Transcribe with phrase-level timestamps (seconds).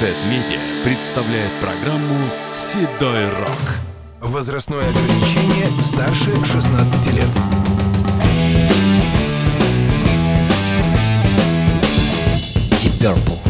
[0.00, 3.80] Z-Media представляет программу «Седой рок».
[4.22, 7.28] Возрастное ограничение старше 16 лет.
[12.78, 13.49] Deep Purple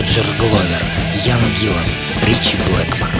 [0.00, 0.82] Роджер Гловер,
[1.26, 1.84] Ян Гиллан,
[2.22, 3.10] Ричи Блэкмор.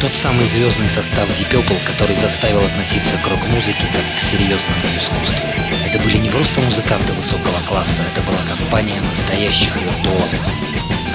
[0.00, 5.42] Тот самый звездный состав Purple, который заставил относиться к рок-музыке как к серьезному искусству.
[5.84, 10.40] Это были не просто музыканты высокого класса, это была компания настоящих виртуозов.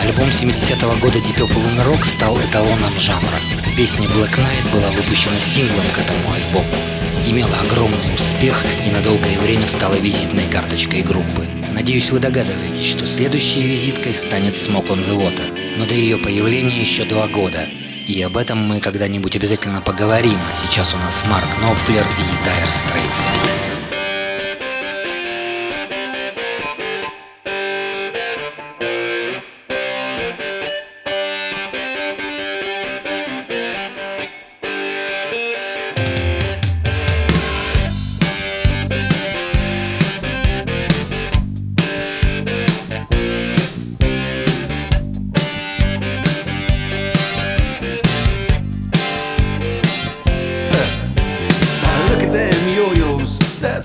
[0.02, 3.40] Альбом 70-го года Deep Purple in Rock стал эталоном жанра.
[3.78, 6.76] Песня Black Knight была выпущена синглом к этому альбому.
[7.26, 11.48] Имела огромный успех и на долгое время стала визитной карточкой группы.
[11.74, 15.78] Надеюсь, вы догадываетесь, что следующей визиткой станет on the Water.
[15.78, 17.68] Но до ее появления еще два года.
[18.08, 20.38] И об этом мы когда-нибудь обязательно поговорим.
[20.50, 23.73] А сейчас у нас Марк Нопфлер и Dire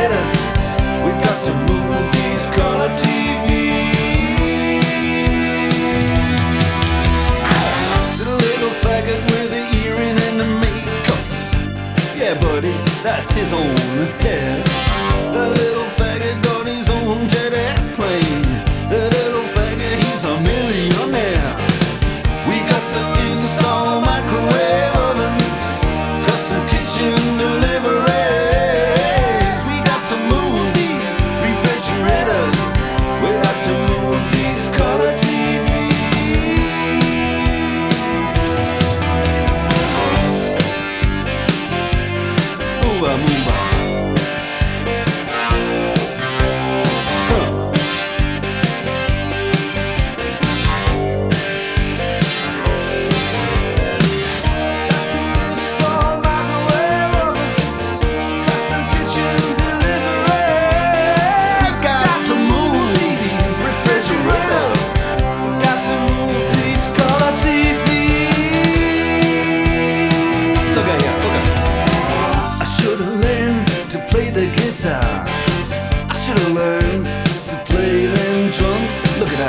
[0.00, 1.04] refrigerators.
[1.04, 3.90] We got move these color TVs.
[8.18, 11.24] To the little faggot with the earring and the makeup.
[12.16, 13.76] Yeah, buddy, that's his own
[14.20, 14.69] hair.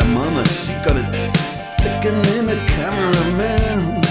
[0.02, 1.06] That mama, she got it
[1.38, 4.02] sticking in the cameraman.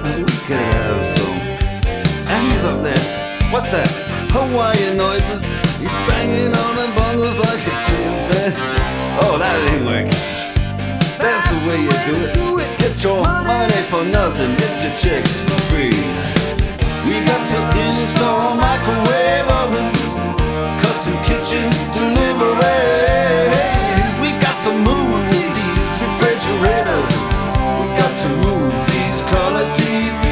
[0.00, 1.38] Oh, we could have some.
[2.32, 3.04] And he's up there.
[3.52, 3.88] What's that?
[4.32, 5.42] Hawaiian noises.
[5.76, 8.80] He's banging on the bongos like a chimpanzee.
[9.24, 10.20] Oh, that ain't working.
[11.20, 11.96] That's the way you
[12.32, 12.70] do it.
[12.78, 14.56] Get your money for nothing.
[14.56, 16.00] Get your chicks for free.
[17.04, 19.92] We got to install microwave oven,
[20.80, 23.05] custom kitchen deliveries.
[26.46, 27.10] Refrigerators.
[27.78, 30.26] We got to move these color TVs.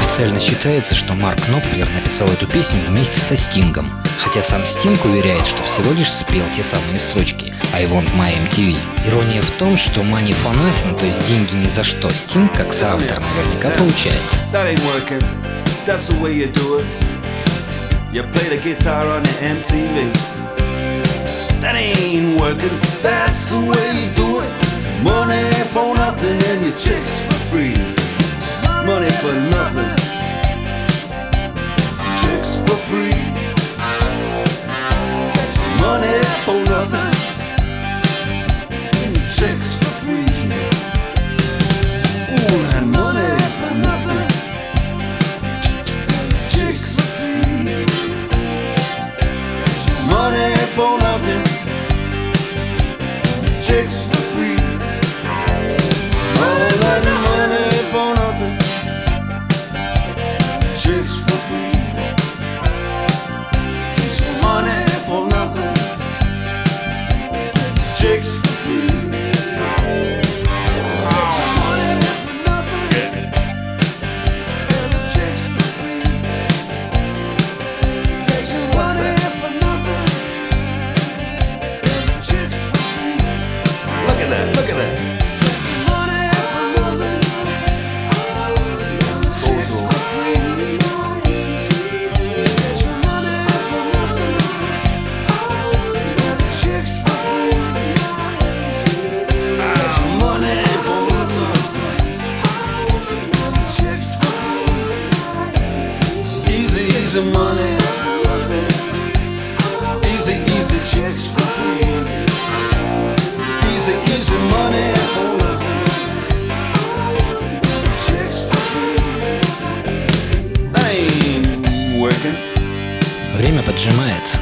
[0.00, 3.88] Официально считается, что Марк Knopfler написал эту песню вместе со Стингом,
[4.18, 8.76] хотя сам Стинг уверяет, что всего лишь спел те самые строчки «I want my MTV».
[9.06, 12.72] Ирония в том, что money for nothing, то есть деньги ни за что, Стинг, как
[12.72, 14.42] соавтор, наверняка получается.
[15.86, 16.86] That's the way you do it.
[18.12, 21.07] You play the guitar on the MTV.
[21.60, 22.78] That ain't working.
[23.02, 25.02] That's the way you do it.
[25.02, 27.74] Money for nothing and your chicks for free.
[28.86, 29.90] Money for nothing.
[32.20, 33.47] Chicks for free.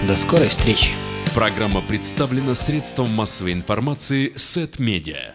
[0.06, 0.92] До скорой встречи.
[1.34, 5.34] Программа представлена средством массовой информации Сет Медиа.